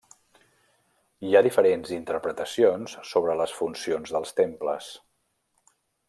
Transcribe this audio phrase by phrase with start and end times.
[1.27, 4.89] Hi ha diferents interpretacions sobre les funcions dels temples.